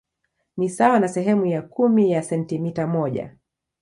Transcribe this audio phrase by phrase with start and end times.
[0.57, 3.35] Ni sawa na sehemu ya kumi ya sentimita moja.